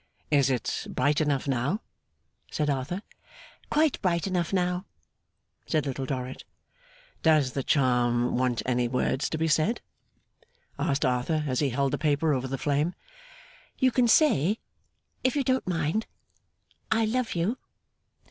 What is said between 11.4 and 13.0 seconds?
as he held the paper over the flame.